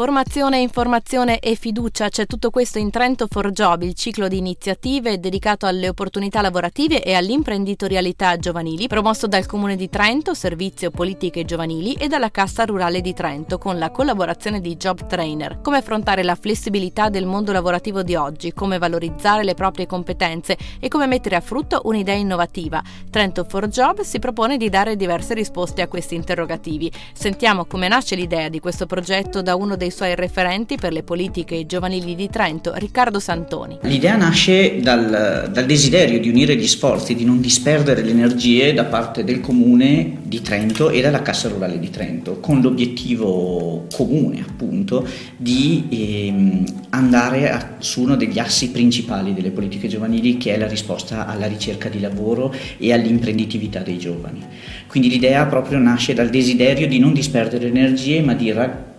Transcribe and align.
Formazione, 0.00 0.60
informazione 0.60 1.40
e 1.40 1.54
fiducia, 1.56 2.08
c'è 2.08 2.24
tutto 2.24 2.48
questo 2.48 2.78
in 2.78 2.88
Trento 2.88 3.26
for 3.28 3.50
Job, 3.50 3.82
il 3.82 3.92
ciclo 3.92 4.28
di 4.28 4.38
iniziative 4.38 5.20
dedicato 5.20 5.66
alle 5.66 5.90
opportunità 5.90 6.40
lavorative 6.40 7.02
e 7.02 7.12
all'imprenditorialità 7.12 8.38
giovanili, 8.38 8.86
promosso 8.86 9.26
dal 9.26 9.44
Comune 9.44 9.76
di 9.76 9.90
Trento, 9.90 10.32
Servizio 10.32 10.90
Politiche 10.90 11.44
Giovanili 11.44 11.92
e 11.92 12.08
dalla 12.08 12.30
Cassa 12.30 12.64
Rurale 12.64 13.02
di 13.02 13.12
Trento, 13.12 13.58
con 13.58 13.78
la 13.78 13.90
collaborazione 13.90 14.62
di 14.62 14.74
Job 14.78 15.06
Trainer. 15.06 15.60
Come 15.60 15.76
affrontare 15.76 16.22
la 16.22 16.34
flessibilità 16.34 17.10
del 17.10 17.26
mondo 17.26 17.52
lavorativo 17.52 18.02
di 18.02 18.14
oggi, 18.14 18.54
come 18.54 18.78
valorizzare 18.78 19.44
le 19.44 19.52
proprie 19.52 19.84
competenze 19.84 20.56
e 20.80 20.88
come 20.88 21.08
mettere 21.08 21.36
a 21.36 21.42
frutto 21.42 21.82
un'idea 21.84 22.14
innovativa. 22.14 22.82
Trento 23.10 23.44
for 23.44 23.68
Job 23.68 24.00
si 24.00 24.18
propone 24.18 24.56
di 24.56 24.70
dare 24.70 24.96
diverse 24.96 25.34
risposte 25.34 25.82
a 25.82 25.88
questi 25.88 26.14
interrogativi. 26.14 26.90
Sentiamo 27.12 27.66
come 27.66 27.86
nasce 27.86 28.14
l'idea 28.14 28.48
di 28.48 28.60
questo 28.60 28.86
progetto 28.86 29.42
da 29.42 29.56
uno 29.56 29.76
dei 29.76 29.88
dei 29.90 29.96
suoi 29.96 30.14
referenti 30.14 30.76
per 30.76 30.92
le 30.92 31.02
politiche 31.02 31.66
giovanili 31.66 32.14
di 32.14 32.28
Trento, 32.30 32.72
Riccardo 32.74 33.18
Santoni. 33.18 33.78
L'idea 33.82 34.16
nasce 34.16 34.80
dal, 34.80 35.50
dal, 35.52 35.66
desiderio 35.66 36.20
di 36.20 36.28
unire 36.28 36.54
gli 36.56 36.66
sforzi, 36.66 37.16
di 37.16 37.24
non 37.24 37.40
disperdere 37.40 38.02
le 38.02 38.10
energie 38.10 38.72
da 38.72 38.84
parte 38.84 39.24
del 39.24 39.40
comune 39.40 40.18
di 40.22 40.40
Trento 40.40 40.90
e 40.90 41.00
dalla 41.00 41.22
Cassa 41.22 41.48
Rurale 41.48 41.78
di 41.78 41.90
Trento, 41.90 42.38
con 42.38 42.60
l'obiettivo 42.60 43.86
comune 43.92 44.44
appunto 44.46 45.06
di 45.36 45.86
ehm, 45.90 46.64
andare 46.90 47.50
a, 47.50 47.76
su 47.78 48.02
uno 48.02 48.14
degli 48.14 48.38
assi 48.38 48.70
principali 48.70 49.34
delle 49.34 49.50
politiche 49.50 49.88
giovanili 49.88 50.36
che 50.36 50.54
è 50.54 50.58
la 50.58 50.68
risposta 50.68 51.26
alla 51.26 51.46
ricerca 51.46 51.88
di 51.88 52.00
lavoro 52.00 52.54
e 52.78 52.92
all'imprenditività 52.92 53.80
dei 53.80 53.98
giovani. 53.98 54.40
Quindi 54.86 55.08
l'idea 55.08 55.46
proprio 55.46 55.78
nasce 55.78 56.14
dal 56.14 56.30
desiderio 56.30 56.86
di 56.86 56.98
non 56.98 57.12
disperdere 57.12 57.66
energie 57.66 58.22
ma 58.22 58.34
di 58.34 58.50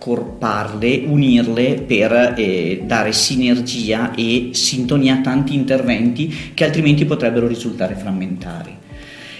raccorparle, 0.02 1.04
unirle 1.06 1.74
per 1.74 2.34
eh, 2.36 2.82
dare 2.84 3.12
sinergia 3.12 4.12
e 4.14 4.50
sintonia 4.52 5.14
a 5.14 5.20
tanti 5.20 5.54
interventi 5.54 6.52
che 6.54 6.64
altrimenti 6.64 7.04
potrebbero 7.04 7.46
risultare 7.46 7.94
frammentari. 7.94 8.80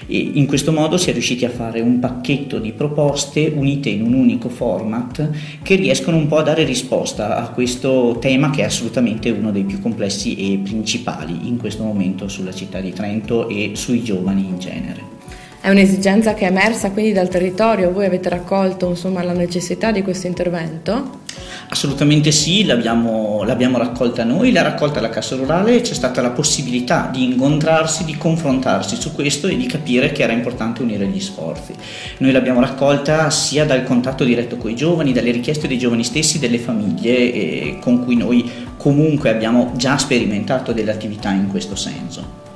E 0.07 0.31
in 0.35 0.47
questo 0.47 0.73
modo 0.73 0.97
si 0.97 1.11
è 1.11 1.13
riusciti 1.13 1.45
a 1.45 1.51
fare 1.51 1.81
un 1.81 1.99
pacchetto 1.99 2.59
di 2.59 2.73
proposte 2.73 3.53
unite 3.55 3.89
in 3.89 4.03
un 4.03 4.15
unico 4.15 4.49
format 4.49 5.31
che 5.63 5.75
riescono 5.77 6.17
un 6.17 6.27
po' 6.27 6.39
a 6.39 6.43
dare 6.43 6.65
risposta 6.65 7.37
a 7.37 7.49
questo 7.51 8.19
tema 8.21 8.51
che 8.51 8.63
è 8.63 8.65
assolutamente 8.65 9.31
uno 9.31 9.53
dei 9.53 9.65
più 9.65 9.81
complessi 9.81 10.53
e 10.53 10.59
principali 10.59 11.47
in 11.49 11.57
questo 11.57 11.85
momento 11.85 12.29
sulla 12.29 12.53
città 12.53 12.81
di 12.81 12.93
Trento 12.93 13.49
e 13.49 13.73
sui 13.75 14.03
giovani 14.03 14.47
in 14.47 14.59
genere. 14.59 15.22
È 15.63 15.71
un'esigenza 15.71 16.35
che 16.35 16.45
è 16.45 16.49
emersa 16.51 16.91
quindi 16.91 17.13
dal 17.13 17.29
territorio, 17.29 17.93
voi 17.93 18.05
avete 18.05 18.29
raccolto 18.29 18.89
insomma, 18.89 19.23
la 19.23 19.33
necessità 19.33 19.93
di 19.93 20.03
questo 20.03 20.27
intervento? 20.27 21.21
Assolutamente 21.69 22.33
sì, 22.33 22.65
l'abbiamo, 22.65 23.45
l'abbiamo, 23.45 23.79
raccolta 23.79 24.25
noi, 24.25 24.51
l'ha 24.51 24.63
raccolta 24.63 25.01
la 25.01 25.09
Cassa 25.09 25.37
Rurale 25.37 25.77
e 25.77 25.81
c'è 25.81 25.95
stata 25.95 26.21
la 26.21 26.31
possibilità 26.31 27.09
di 27.13 27.23
incontrarsi, 27.23 28.05
di 28.05 28.17
confrontarsi 28.17 29.01
su 29.01 29.13
questo 29.13 29.47
e 29.47 29.57
di 29.57 29.67
capire 29.67 30.11
che 30.11 30.25
era 30.25 30.33
importante 30.33 30.83
unire 30.83 31.07
gli 31.07 31.21
sforzi. 31.21 31.73
Noi 32.19 32.33
l'abbiamo 32.33 32.59
raccolta 32.59 33.31
sia 33.31 33.65
dal 33.65 33.85
contatto 33.85 34.25
diretto 34.25 34.57
con 34.57 34.69
i 34.69 34.75
giovani, 34.75 35.13
dalle 35.13 35.31
richieste 35.31 35.69
dei 35.69 35.79
giovani 35.79 36.03
stessi, 36.03 36.41
delle 36.41 36.59
famiglie 36.59 37.79
con 37.79 38.03
cui 38.03 38.17
noi 38.17 38.51
comunque 38.77 39.31
abbiamo 39.31 39.71
già 39.77 39.97
sperimentato 39.97 40.73
delle 40.73 40.91
attività 40.91 41.31
in 41.31 41.47
questo 41.47 41.77
senso. 41.77 42.51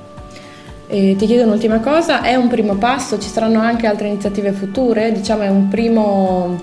E 0.88 1.16
ti 1.18 1.26
chiedo 1.26 1.42
un'ultima 1.42 1.80
cosa, 1.80 2.22
è 2.22 2.36
un 2.36 2.46
primo 2.46 2.76
passo, 2.76 3.18
ci 3.18 3.28
saranno 3.28 3.58
anche 3.58 3.88
altre 3.88 4.06
iniziative 4.06 4.52
future? 4.52 5.10
Diciamo 5.10 5.42
è 5.42 5.48
un 5.48 5.68
primo 5.68 6.56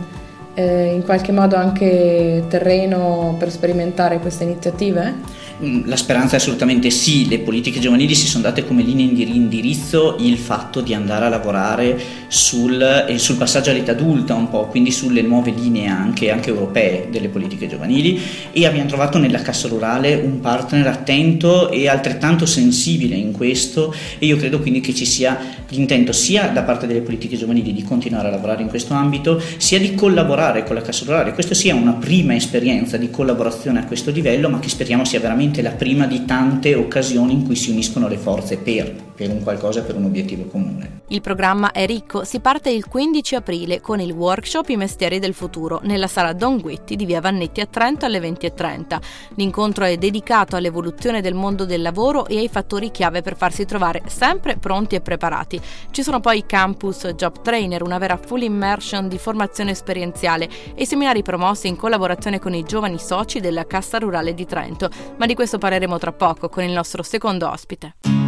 eh, 0.53 0.93
in 0.93 1.03
qualche 1.03 1.33
modo 1.33 1.57
anche 1.57 2.45
terreno 2.47 3.35
per 3.37 3.51
sperimentare 3.51 4.19
queste 4.19 4.45
iniziative? 4.45 5.15
Mm, 5.61 5.83
la 5.85 5.95
speranza 5.95 6.33
è 6.35 6.39
assolutamente 6.39 6.89
sì, 6.89 7.27
le 7.27 7.37
politiche 7.37 7.79
giovanili 7.79 8.15
si 8.15 8.25
sono 8.25 8.41
date 8.41 8.65
come 8.65 8.81
linea 8.81 9.05
di 9.05 9.35
indirizzo 9.35 10.15
il 10.19 10.37
fatto 10.37 10.81
di 10.81 10.95
andare 10.95 11.25
a 11.25 11.29
lavorare 11.29 12.01
sul, 12.27 12.81
eh, 13.07 13.19
sul 13.19 13.35
passaggio 13.35 13.69
all'età 13.69 13.91
adulta 13.91 14.33
un 14.33 14.49
po', 14.49 14.65
quindi 14.65 14.89
sulle 14.89 15.21
nuove 15.21 15.51
linee 15.51 15.87
anche, 15.87 16.31
anche, 16.31 16.49
europee 16.49 17.07
delle 17.11 17.27
politiche 17.27 17.67
giovanili 17.67 18.19
e 18.51 18.65
abbiamo 18.65 18.89
trovato 18.89 19.19
nella 19.19 19.43
Cassa 19.43 19.67
Rurale 19.67 20.15
un 20.15 20.39
partner 20.39 20.87
attento 20.87 21.69
e 21.69 21.87
altrettanto 21.87 22.47
sensibile 22.47 23.15
in 23.15 23.31
questo 23.31 23.93
e 24.17 24.25
io 24.25 24.37
credo 24.37 24.59
quindi 24.59 24.81
che 24.81 24.95
ci 24.95 25.05
sia 25.05 25.37
l'intento 25.69 26.11
sia 26.11 26.47
da 26.47 26.63
parte 26.63 26.87
delle 26.87 27.01
politiche 27.01 27.37
giovanili 27.37 27.73
di 27.73 27.83
continuare 27.83 28.27
a 28.27 28.31
lavorare 28.31 28.63
in 28.63 28.69
questo 28.69 28.93
ambito, 28.93 29.41
sia 29.57 29.79
di 29.79 29.93
collaborare 29.93 30.63
con 30.63 30.75
la 30.75 30.81
Cassa 30.81 31.05
Rurale. 31.05 31.33
Questa 31.33 31.53
sia 31.53 31.75
una 31.75 31.93
prima 31.93 32.35
esperienza 32.35 32.97
di 32.97 33.09
collaborazione 33.09 33.79
a 33.79 33.85
questo 33.85 34.11
livello, 34.11 34.49
ma 34.49 34.59
che 34.59 34.69
speriamo 34.69 35.05
sia 35.05 35.19
veramente 35.19 35.42
veramente 35.43 35.61
la 35.61 35.71
prima 35.71 36.07
di 36.07 36.25
tante 36.25 36.73
occasioni 36.75 37.33
in 37.33 37.43
cui 37.43 37.55
si 37.55 37.71
uniscono 37.71 38.07
le 38.07 38.17
forze 38.17 38.57
per, 38.57 38.93
per 39.15 39.29
un 39.29 39.43
qualcosa, 39.43 39.81
per 39.81 39.95
un 39.95 40.05
obiettivo 40.05 40.45
comune. 40.45 41.01
Il 41.09 41.19
programma 41.21 41.71
è 41.71 41.85
ricco, 41.85 42.23
si 42.23 42.39
parte 42.39 42.69
il 42.69 42.87
15 42.87 43.35
aprile 43.35 43.81
con 43.81 43.99
il 43.99 44.11
workshop 44.11 44.69
I 44.69 44.77
mestieri 44.77 45.19
del 45.19 45.33
futuro 45.33 45.81
nella 45.83 46.07
sala 46.07 46.31
Don 46.31 46.59
Guetti 46.59 46.95
di 46.95 47.05
via 47.05 47.19
Vannetti 47.19 47.59
a 47.59 47.65
Trento 47.65 48.05
alle 48.05 48.19
20.30. 48.19 49.01
L'incontro 49.35 49.83
è 49.83 49.97
dedicato 49.97 50.55
all'evoluzione 50.55 51.21
del 51.21 51.33
mondo 51.33 51.65
del 51.65 51.81
lavoro 51.81 52.25
e 52.25 52.37
ai 52.37 52.47
fattori 52.47 52.89
chiave 52.89 53.21
per 53.21 53.35
farsi 53.35 53.65
trovare 53.65 54.03
sempre 54.05 54.57
pronti 54.57 54.95
e 54.95 55.01
preparati. 55.01 55.61
Ci 55.91 56.03
sono 56.03 56.21
poi 56.21 56.45
campus 56.45 57.05
Job 57.15 57.41
Trainer, 57.41 57.83
una 57.83 57.97
vera 57.97 58.17
full 58.17 58.41
immersion 58.41 59.09
di 59.09 59.17
formazione 59.17 59.71
esperienziale 59.71 60.49
e 60.73 60.85
seminari 60.85 61.21
promossi 61.21 61.67
in 61.67 61.75
collaborazione 61.75 62.39
con 62.39 62.53
i 62.53 62.63
giovani 62.63 62.97
soci 62.97 63.41
della 63.41 63.67
Cassa 63.67 63.97
Rurale 63.99 64.33
di 64.33 64.45
Trento, 64.45 64.89
ma 65.17 65.25
di 65.25 65.35
questo 65.35 65.57
parleremo 65.57 65.97
tra 65.97 66.13
poco 66.13 66.47
con 66.47 66.63
il 66.63 66.71
nostro 66.71 67.03
secondo 67.03 67.49
ospite. 67.49 68.22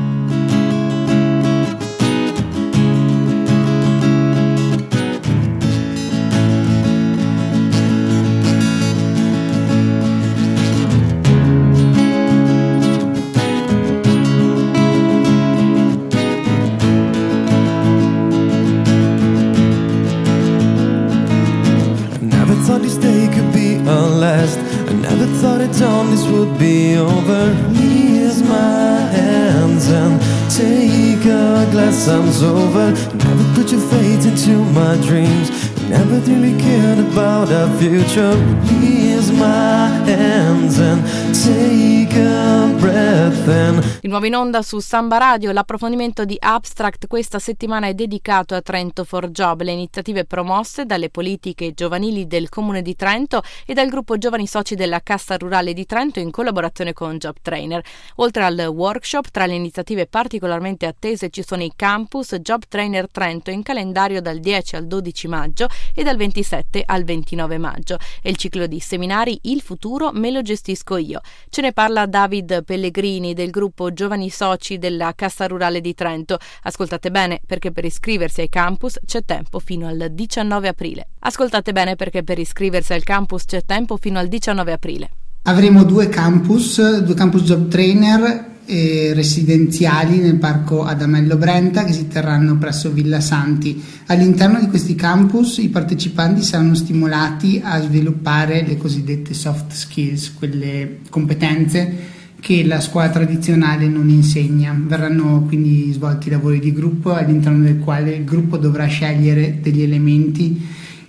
be 26.60 26.98
over. 26.98 27.54
Here's 27.74 28.42
my 28.44 29.00
hands 29.20 29.88
and 29.90 30.20
take 30.50 31.26
a 31.26 31.68
glass, 31.72 32.08
I'm 32.08 32.32
sober. 32.32 32.92
Never 33.16 33.46
put 33.56 33.72
your 33.72 33.82
faith 33.82 34.26
into 34.26 34.64
my 34.74 34.96
dreams. 35.08 35.75
Never 35.90 36.20
really 36.26 36.56
cared 36.56 36.98
about 36.98 37.52
our 37.52 37.70
future. 37.78 38.36
Here's 38.64 39.30
my 39.30 39.88
hands 40.06 40.80
and 40.80 41.04
take 41.32 42.18
a 42.18 42.74
breath 42.80 43.48
and 43.48 43.84
Di 44.02 44.08
nuovo 44.08 44.26
in 44.26 44.36
onda 44.36 44.64
su 44.64 44.80
Samba 44.80 45.18
Radio, 45.18 45.52
l'approfondimento 45.52 46.26
di 46.26 46.38
Abstract 46.40 47.06
questa 47.08 47.38
settimana 47.38 47.88
è 47.88 47.94
dedicato 47.94 48.56
a 48.56 48.62
Trento 48.62 49.04
for 49.04 49.30
Job, 49.30 49.62
le 49.62 49.72
iniziative 49.74 50.26
promosse 50.26 50.86
dalle 50.86 51.10
politiche 51.10 51.74
giovanili 51.74 52.26
del 52.26 52.50
Comune 52.50 52.82
di 52.82 52.96
Trento 52.96 53.44
e 53.66 53.74
dal 53.74 53.88
gruppo 53.88 54.18
Giovani 54.18 54.48
Soci 54.48 54.76
della 54.76 55.02
Cassa 55.02 55.38
Rurale 55.38 55.74
di 55.74 55.86
Trento 55.86 56.20
in 56.20 56.32
collaborazione 56.32 56.94
con 56.94 57.18
Job 57.18 57.36
Trainer. 57.42 57.84
Oltre 58.16 58.44
al 58.44 58.72
workshop, 58.74 59.30
tra 59.30 59.46
le 59.46 59.54
iniziative 59.54 60.08
particolarmente 60.08 60.88
attese 60.88 61.30
ci 61.30 61.44
sono 61.46 61.64
i 61.64 61.74
campus 61.76 62.36
Job 62.36 62.64
Trainer 62.68 63.08
Trento 63.10 63.52
in 63.52 63.62
calendario 63.62 64.22
dal 64.22 64.40
10 64.40 64.76
al 64.78 64.88
12 64.88 65.28
maggio 65.28 65.68
e 65.94 66.04
dal 66.04 66.18
27 66.18 66.84
al 66.86 67.04
29 67.04 67.58
maggio 67.58 67.98
e 68.22 68.30
il 68.30 68.38
ciclo 68.38 68.68
di 68.68 68.80
seminari 68.80 69.40
Il 69.44 69.62
futuro 69.62 70.12
me 70.14 70.32
lo 70.32 70.42
gestisco 70.42 70.98
io. 70.98 71.22
Ce 71.50 71.62
ne 71.62 71.74
parla 71.74 72.06
David 72.06 72.64
Pellegrini 72.64 73.34
del 73.34 73.50
gruppo 73.50 73.94
Giovani 73.94 74.30
Soci 74.30 74.78
della 74.78 75.14
Cassa 75.16 75.48
Rurale 75.48 75.82
di 75.82 75.94
Trento. 75.94 76.38
Ascoltate 76.64 77.12
bene 77.12 77.42
perché 77.46 77.72
per 77.72 77.86
iscriversi 77.86 78.42
ai 78.42 78.50
campus 78.50 79.00
c'è 79.06 79.24
tempo 79.26 79.60
fino 79.60 79.88
al 79.88 80.10
19 80.12 80.68
aprile. 80.68 81.08
Ascoltate 81.20 81.72
bene 81.72 81.96
perché 81.96 82.24
per 82.24 82.40
iscriversi 82.40 82.94
al 82.94 83.04
campus 83.04 83.46
c'è 83.46 83.64
tempo 83.66 83.98
fino 83.98 84.20
al 84.20 84.28
19 84.28 84.72
aprile. 84.72 85.10
Avremo 85.44 85.84
due 85.84 86.10
campus, 86.10 87.00
due 87.00 87.14
campus 87.14 87.44
job 87.44 87.68
trainer 87.68 88.54
eh, 88.66 89.12
residenziali 89.14 90.18
nel 90.18 90.38
parco 90.38 90.84
Adamello 90.84 91.38
Brenta 91.38 91.84
che 91.84 91.94
si 91.94 92.08
terranno 92.08 92.58
presso 92.58 92.92
Villa 92.92 93.22
Santi. 93.22 93.82
All'interno 94.08 94.60
di 94.60 94.68
questi 94.68 94.96
campus 94.96 95.58
i 95.58 95.70
partecipanti 95.70 96.42
saranno 96.42 96.76
stimolati 96.76 97.62
a 97.64 97.82
sviluppare 97.82 98.64
le 98.66 98.78
cosiddette 98.78 99.34
soft 99.34 99.72
skills, 99.72 100.34
quelle 100.34 101.00
competenze 101.10 102.14
che 102.40 102.64
la 102.64 102.80
scuola 102.80 103.10
tradizionale 103.10 103.88
non 103.88 104.10
insegna. 104.10 104.76
Verranno 104.78 105.46
quindi 105.48 105.92
svolti 105.92 106.30
lavori 106.30 106.60
di 106.60 106.74
gruppo 106.74 107.14
all'interno 107.14 107.64
del 107.64 107.80
quale 107.80 108.12
il 108.16 108.24
gruppo 108.24 108.58
dovrà 108.58 108.86
scegliere 108.86 109.60
degli 109.62 109.82
elementi, 109.82 110.64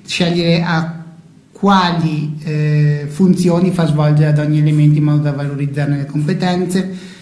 scegliere 0.05 0.63
a 0.63 1.05
quali 1.53 2.39
eh, 2.43 3.07
funzioni 3.09 3.71
fa 3.71 3.87
svolgere 3.87 4.29
ad 4.29 4.39
ogni 4.39 4.59
elemento 4.59 4.99
in 4.99 5.05
modo 5.05 5.23
da 5.23 5.33
valorizzarne 5.33 5.97
le 5.97 6.07
competenze. 6.07 7.15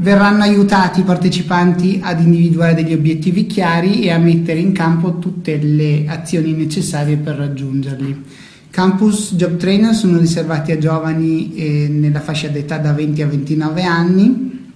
Verranno 0.00 0.44
aiutati 0.44 1.00
i 1.00 1.02
partecipanti 1.02 2.00
ad 2.02 2.22
individuare 2.22 2.72
degli 2.72 2.94
obiettivi 2.94 3.44
chiari 3.44 4.00
e 4.00 4.10
a 4.10 4.16
mettere 4.16 4.58
in 4.58 4.72
campo 4.72 5.18
tutte 5.18 5.58
le 5.58 6.06
azioni 6.08 6.54
necessarie 6.54 7.18
per 7.18 7.36
raggiungerli. 7.36 8.24
Campus 8.70 9.34
Job 9.34 9.58
Trainer 9.58 9.92
sono 9.92 10.16
riservati 10.16 10.72
a 10.72 10.78
giovani 10.78 11.54
eh, 11.54 11.88
nella 11.90 12.20
fascia 12.20 12.48
d'età 12.48 12.78
da 12.78 12.94
20 12.94 13.20
a 13.20 13.26
29 13.26 13.82
anni. 13.82 14.68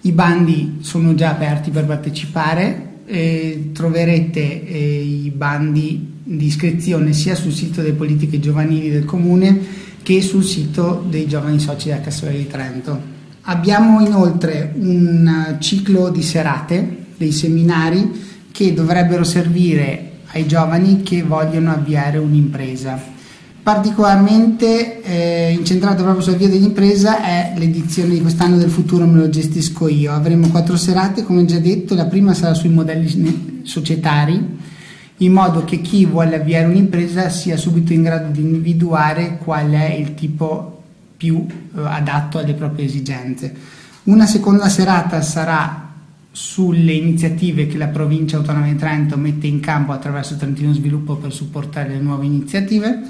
I 0.00 0.12
bandi 0.12 0.78
sono 0.80 1.14
già 1.14 1.28
aperti 1.28 1.70
per 1.70 1.84
partecipare. 1.84 3.00
Eh, 3.04 3.68
troverete 3.74 4.66
eh, 4.66 5.02
i 5.02 5.30
bandi 5.30 6.20
di 6.22 6.46
iscrizione 6.46 7.12
sia 7.12 7.34
sul 7.34 7.52
sito 7.52 7.82
delle 7.82 7.92
politiche 7.92 8.40
giovanili 8.40 8.88
del 8.88 9.04
comune 9.04 9.60
che 10.02 10.22
sul 10.22 10.42
sito 10.42 11.04
dei 11.06 11.26
giovani 11.26 11.60
soci 11.60 11.88
della 11.88 12.00
Castello 12.00 12.38
di 12.38 12.46
Trento. 12.46 13.11
Abbiamo 13.44 14.00
inoltre 14.00 14.72
un 14.76 15.56
ciclo 15.58 16.10
di 16.10 16.22
serate, 16.22 17.06
dei 17.16 17.32
seminari 17.32 18.10
che 18.52 18.72
dovrebbero 18.72 19.24
servire 19.24 20.10
ai 20.32 20.46
giovani 20.46 21.02
che 21.02 21.24
vogliono 21.24 21.72
avviare 21.72 22.18
un'impresa. 22.18 23.10
Particolarmente 23.60 25.02
eh, 25.02 25.52
incentrato 25.52 26.02
proprio 26.02 26.22
sul 26.22 26.34
avvio 26.34 26.48
dell'impresa 26.48 27.22
è 27.22 27.52
l'edizione 27.56 28.14
di 28.14 28.20
quest'anno 28.20 28.56
del 28.56 28.70
futuro 28.70 29.06
me 29.06 29.18
lo 29.18 29.28
gestisco 29.28 29.88
io. 29.88 30.12
Avremo 30.12 30.48
quattro 30.48 30.76
serate, 30.76 31.24
come 31.24 31.44
già 31.44 31.58
detto, 31.58 31.96
la 31.96 32.06
prima 32.06 32.34
sarà 32.34 32.54
sui 32.54 32.70
modelli 32.70 33.62
societari, 33.64 34.58
in 35.16 35.32
modo 35.32 35.64
che 35.64 35.80
chi 35.80 36.06
vuole 36.06 36.36
avviare 36.36 36.66
un'impresa 36.66 37.28
sia 37.28 37.56
subito 37.56 37.92
in 37.92 38.02
grado 38.02 38.32
di 38.32 38.40
individuare 38.40 39.38
qual 39.42 39.70
è 39.70 39.92
il 39.94 40.14
tipo 40.14 40.71
più 41.22 41.46
eh, 41.46 41.80
adatto 41.80 42.38
alle 42.38 42.54
proprie 42.54 42.86
esigenze. 42.86 43.54
Una 44.04 44.26
seconda 44.26 44.68
serata 44.68 45.22
sarà 45.22 45.90
sulle 46.32 46.92
iniziative 46.92 47.68
che 47.68 47.76
la 47.76 47.86
provincia 47.86 48.38
autonoma 48.38 48.66
di 48.66 48.74
Trento 48.74 49.16
mette 49.16 49.46
in 49.46 49.60
campo 49.60 49.92
attraverso 49.92 50.34
Trentino 50.34 50.72
Sviluppo 50.72 51.14
per 51.14 51.32
supportare 51.32 51.90
le 51.90 52.00
nuove 52.00 52.26
iniziative. 52.26 53.02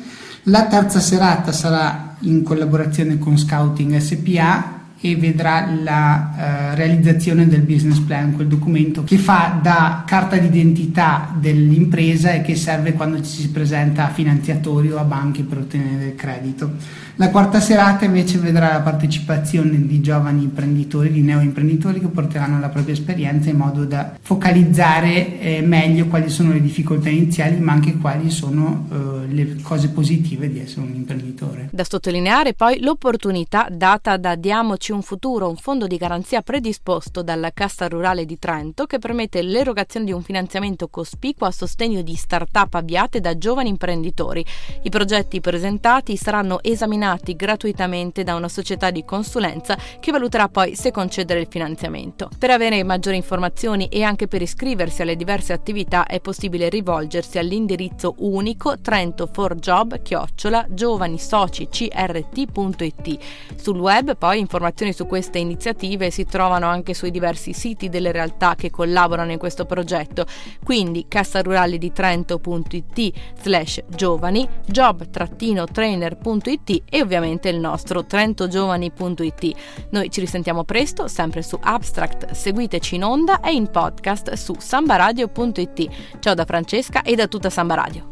La 0.44 0.67
terza 0.67 1.00
serata 1.00 1.53
sarà 1.53 2.17
in 2.20 2.43
collaborazione 2.43 3.17
con 3.17 3.38
Scouting 3.38 3.97
SPA 3.97 4.81
e 5.04 5.16
vedrà 5.16 5.69
la 5.82 6.70
eh, 6.72 6.75
realizzazione 6.76 7.49
del 7.49 7.62
business 7.62 7.99
plan, 7.99 8.34
quel 8.34 8.46
documento 8.46 9.02
che 9.02 9.19
fa 9.19 9.58
da 9.60 10.04
carta 10.06 10.37
d'identità 10.37 11.34
dell'impresa 11.37 12.32
e 12.32 12.43
che 12.43 12.54
serve 12.54 12.93
quando 12.93 13.20
ci 13.20 13.43
si 13.43 13.50
presenta 13.50 14.06
a 14.06 14.12
finanziatori 14.12 14.93
o 14.93 14.99
a 14.99 15.04
banche 15.04 15.43
per 15.43 15.58
ottenere 15.58 16.06
il 16.06 16.14
credito. 16.14 17.00
La 17.16 17.31
quarta 17.31 17.60
serata 17.60 18.06
invece 18.06 18.38
vedrà 18.38 18.72
la 18.72 18.81
partecipazione 18.81 19.87
di 19.87 20.00
giovani 20.00 20.44
imprenditori, 20.44 21.12
di 21.12 21.20
neoimprenditori 21.20 22.00
che 22.00 22.06
porteranno 22.06 22.58
la 22.58 22.70
propria 22.70 22.94
esperienza 22.94 23.50
in 23.50 23.56
modo 23.56 23.84
da 23.84 24.14
focalizzare 24.20 25.40
eh, 25.40 25.62
meglio 25.62 26.06
quali 26.06 26.31
sono 26.31 26.52
le 26.52 26.62
difficoltà 26.62 27.10
iniziali 27.10 27.60
ma 27.60 27.72
anche 27.72 27.96
quali 27.99 28.31
sono 28.31 28.88
eh, 28.90 29.32
le 29.32 29.56
cose 29.62 29.90
positive 29.90 30.50
di 30.50 30.60
essere 30.60 30.87
un 30.87 30.94
imprenditore. 30.94 31.69
Da 31.70 31.84
sottolineare 31.84 32.54
poi 32.54 32.81
l'opportunità 32.81 33.69
data 33.70 34.16
da 34.16 34.34
Diamoci 34.34 34.91
un 34.92 35.02
futuro, 35.02 35.48
un 35.48 35.56
fondo 35.56 35.86
di 35.86 35.96
garanzia 35.96 36.42
predisposto 36.42 37.22
dalla 37.22 37.52
Cassa 37.52 37.88
Rurale 37.88 38.24
di 38.24 38.38
Trento 38.38 38.86
che 38.86 38.98
permette 38.98 39.42
l'erogazione 39.42 40.06
di 40.06 40.12
un 40.12 40.22
finanziamento 40.22 40.88
cospicuo 40.88 41.46
a 41.46 41.50
sostegno 41.50 42.02
di 42.02 42.14
start-up 42.14 42.74
avviate 42.74 43.20
da 43.20 43.38
giovani 43.38 43.68
imprenditori. 43.68 44.44
I 44.82 44.90
progetti 44.90 45.40
presentati 45.40 46.16
saranno 46.16 46.62
esaminati 46.62 47.36
gratuitamente 47.36 48.22
da 48.22 48.34
una 48.34 48.48
società 48.48 48.90
di 48.90 49.04
consulenza 49.04 49.76
che 50.00 50.12
valuterà 50.12 50.48
poi 50.48 50.74
se 50.74 50.90
concedere 50.90 51.40
il 51.40 51.46
finanziamento. 51.48 52.28
Per 52.38 52.50
avere 52.50 52.82
maggiori 52.82 53.16
informazioni 53.16 53.86
e 53.86 54.02
anche 54.02 54.28
per 54.28 54.42
iscriversi 54.42 55.02
alle 55.02 55.16
diverse 55.16 55.52
attività 55.52 56.06
è 56.06 56.20
possibile 56.20 56.68
rivolgersi 56.68 57.38
all'indirizzo 57.38 58.14
unico 58.18 58.80
Trento 58.80 59.28
for 59.32 59.54
Job 59.54 60.02
chiocciola 60.02 60.66
giovanisocicrt.it. 60.68 63.18
Sul 63.56 63.78
web 63.78 64.16
poi 64.16 64.40
informazioni 64.40 64.81
su 64.90 65.06
queste 65.06 65.38
iniziative 65.38 66.11
si 66.11 66.25
trovano 66.25 66.67
anche 66.67 66.94
sui 66.94 67.12
diversi 67.12 67.52
siti 67.52 67.88
delle 67.88 68.11
realtà 68.11 68.56
che 68.56 68.70
collaborano 68.70 69.31
in 69.31 69.38
questo 69.38 69.67
progetto, 69.67 70.26
quindi 70.64 71.05
cassarurale 71.06 71.79
di 71.79 71.93
Trento.it 71.93 73.12
slash 73.40 73.84
giovani, 73.87 74.49
job-trainer.it 74.67 76.82
e 76.90 77.00
ovviamente 77.00 77.49
il 77.49 77.61
nostro 77.61 78.05
trentogiovani.it. 78.05 79.50
Noi 79.90 80.11
ci 80.11 80.19
risentiamo 80.19 80.64
presto, 80.64 81.06
sempre 81.06 81.43
su 81.43 81.56
Abstract, 81.61 82.32
seguiteci 82.32 82.96
in 82.96 83.05
onda 83.05 83.38
e 83.40 83.52
in 83.52 83.70
podcast 83.70 84.32
su 84.32 84.56
sambaradio.it. 84.58 86.19
Ciao 86.19 86.35
da 86.35 86.44
Francesca 86.44 87.02
e 87.02 87.14
da 87.14 87.28
tutta 87.28 87.50
Samba 87.50 87.75
Radio. 87.75 88.12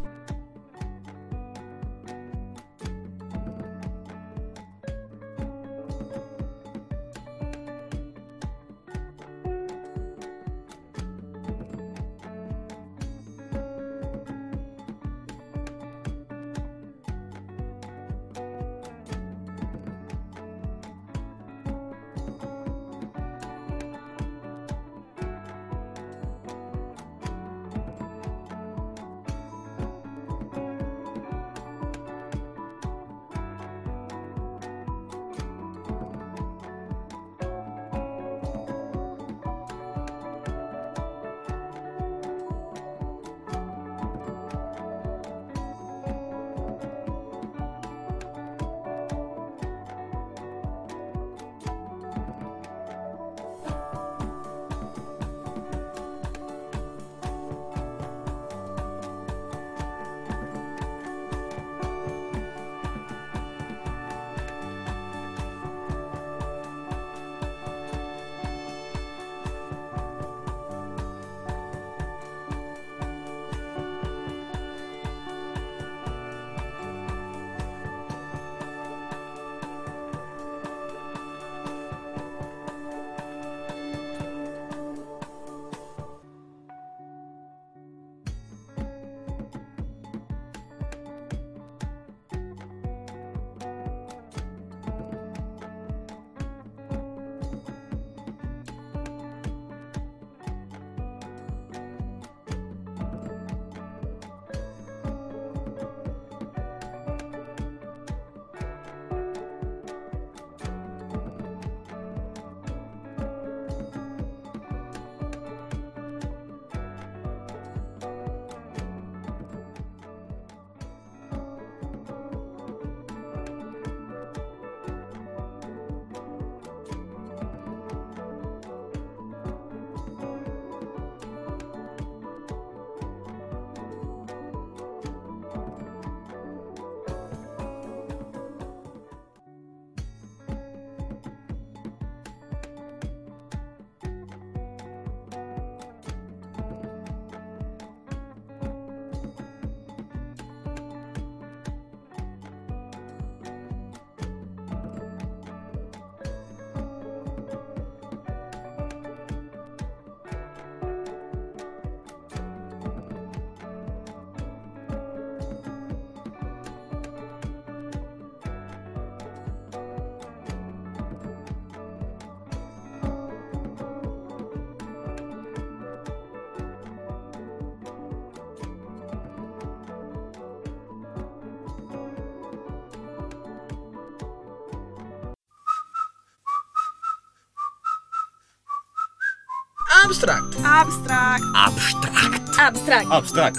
Abstract. 190.11 190.57
Abstract. 190.65 191.45
Abstract. 191.55 192.59
Abstract. 192.59 193.07
Abstract. 193.11 193.59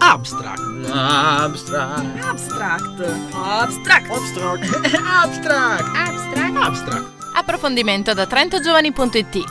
Abstract. 0.00 0.60
Abstract. 0.90 2.16
Abstract. 2.18 2.82
Abstract. 3.32 4.10
Abstract. 4.10 4.10
Abstract. 4.10 5.84
Abstract. 5.94 6.56
Abstract. 6.56 7.06
Approfondimento 7.34 8.14
da 8.14 8.26
trentogiovani.it 8.26 9.44